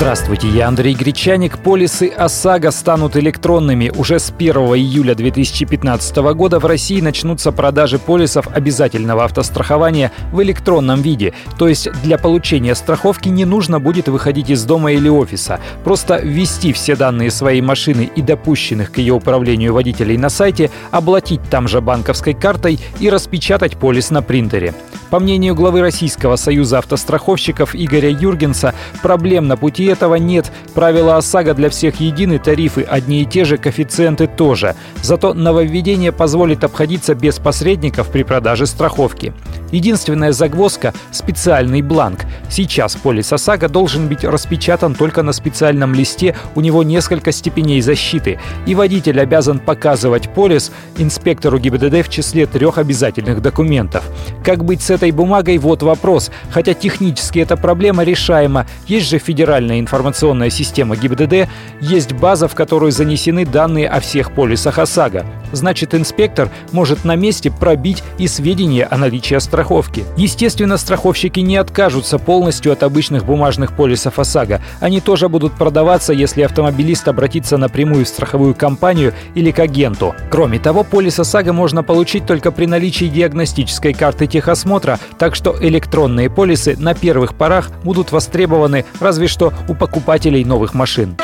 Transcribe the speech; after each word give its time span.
Здравствуйте, 0.00 0.48
я 0.48 0.66
Андрей 0.66 0.94
Гречаник. 0.94 1.58
Полисы 1.58 2.08
ОСАГО 2.08 2.70
станут 2.70 3.18
электронными. 3.18 3.92
Уже 3.94 4.18
с 4.18 4.32
1 4.34 4.56
июля 4.56 5.14
2015 5.14 6.16
года 6.32 6.58
в 6.58 6.64
России 6.64 7.02
начнутся 7.02 7.52
продажи 7.52 7.98
полисов 7.98 8.48
обязательного 8.50 9.24
автострахования 9.24 10.10
в 10.32 10.42
электронном 10.42 11.02
виде. 11.02 11.34
То 11.58 11.68
есть 11.68 11.92
для 12.02 12.16
получения 12.16 12.74
страховки 12.74 13.28
не 13.28 13.44
нужно 13.44 13.78
будет 13.78 14.08
выходить 14.08 14.48
из 14.48 14.64
дома 14.64 14.90
или 14.92 15.10
офиса. 15.10 15.60
Просто 15.84 16.16
ввести 16.16 16.72
все 16.72 16.96
данные 16.96 17.30
своей 17.30 17.60
машины 17.60 18.10
и 18.16 18.22
допущенных 18.22 18.92
к 18.92 18.96
ее 18.96 19.12
управлению 19.12 19.74
водителей 19.74 20.16
на 20.16 20.30
сайте, 20.30 20.70
оплатить 20.92 21.42
там 21.50 21.68
же 21.68 21.82
банковской 21.82 22.32
картой 22.32 22.80
и 23.00 23.10
распечатать 23.10 23.76
полис 23.76 24.08
на 24.08 24.22
принтере. 24.22 24.72
По 25.10 25.18
мнению 25.18 25.54
главы 25.54 25.82
Российского 25.82 26.36
союза 26.36 26.78
автостраховщиков 26.78 27.74
Игоря 27.74 28.10
Юргенса, 28.10 28.74
проблем 29.02 29.48
на 29.48 29.58
пути 29.58 29.89
этого 29.90 30.14
нет. 30.16 30.50
Правила 30.74 31.16
ОСАГО 31.16 31.54
для 31.54 31.68
всех 31.70 32.00
едины, 32.00 32.38
тарифы 32.38 32.82
одни 32.82 33.22
и 33.22 33.26
те 33.26 33.44
же, 33.44 33.58
коэффициенты 33.58 34.26
тоже. 34.26 34.74
Зато 35.02 35.34
нововведение 35.34 36.12
позволит 36.12 36.64
обходиться 36.64 37.14
без 37.14 37.38
посредников 37.38 38.08
при 38.08 38.22
продаже 38.22 38.66
страховки. 38.66 39.32
Единственная 39.72 40.32
загвоздка– 40.32 40.92
специальный 41.10 41.82
бланк. 41.82 42.20
Сейчас 42.48 42.96
полис 42.96 43.32
ОСАГО 43.32 43.68
должен 43.68 44.08
быть 44.08 44.24
распечатан 44.24 44.94
только 44.94 45.22
на 45.22 45.32
специальном 45.32 45.94
листе, 45.94 46.36
у 46.54 46.60
него 46.60 46.82
несколько 46.82 47.32
степеней 47.32 47.80
защиты. 47.80 48.38
И 48.66 48.74
водитель 48.74 49.20
обязан 49.20 49.58
показывать 49.58 50.32
полис 50.34 50.72
инспектору 50.98 51.58
ГИБДД 51.58 52.06
в 52.06 52.08
числе 52.08 52.46
трех 52.46 52.78
обязательных 52.78 53.42
документов. 53.42 54.04
Как 54.44 54.64
быть 54.64 54.82
с 54.82 54.90
этой 54.90 55.10
бумагой– 55.10 55.58
вот 55.58 55.82
вопрос. 55.82 56.30
Хотя 56.50 56.74
технически 56.74 57.38
эта 57.38 57.56
проблема 57.56 58.04
решаема. 58.04 58.66
Есть 58.86 59.08
же 59.08 59.18
федеральная 59.18 59.80
информационная 59.80 60.50
система 60.50 60.96
ГИБДД, 60.96 61.48
есть 61.80 62.12
база, 62.12 62.48
в 62.48 62.54
которую 62.54 62.92
занесены 62.92 63.46
данные 63.46 63.88
о 63.88 64.00
всех 64.00 64.32
полисах 64.32 64.78
ОСАГО. 64.78 65.24
Значит, 65.52 65.94
инспектор 65.94 66.50
может 66.72 67.04
на 67.04 67.16
месте 67.16 67.50
пробить 67.50 68.02
и 68.18 68.28
сведения 68.28 68.84
о 68.84 68.96
наличии 68.96 69.34
страховки. 69.60 70.06
Естественно, 70.16 70.78
страховщики 70.78 71.40
не 71.40 71.56
откажутся 71.56 72.18
полностью 72.18 72.72
от 72.72 72.82
обычных 72.82 73.26
бумажных 73.26 73.76
полисов 73.76 74.18
ОСАГО. 74.18 74.62
Они 74.80 75.02
тоже 75.02 75.28
будут 75.28 75.52
продаваться, 75.52 76.14
если 76.14 76.40
автомобилист 76.40 77.06
обратится 77.08 77.58
напрямую 77.58 78.06
в 78.06 78.08
страховую 78.08 78.54
компанию 78.54 79.12
или 79.34 79.50
к 79.50 79.58
агенту. 79.58 80.14
Кроме 80.30 80.58
того, 80.58 80.82
полис 80.82 81.18
ОСАГО 81.18 81.52
можно 81.52 81.82
получить 81.82 82.24
только 82.24 82.52
при 82.52 82.64
наличии 82.64 83.04
диагностической 83.04 83.92
карты 83.92 84.26
техосмотра, 84.26 84.98
так 85.18 85.34
что 85.34 85.54
электронные 85.60 86.30
полисы 86.30 86.74
на 86.78 86.94
первых 86.94 87.34
порах 87.34 87.70
будут 87.84 88.12
востребованы 88.12 88.86
разве 88.98 89.28
что 89.28 89.52
у 89.68 89.74
покупателей 89.74 90.42
новых 90.42 90.72
машин. 90.72 91.18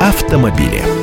Автомобили. 0.00 1.01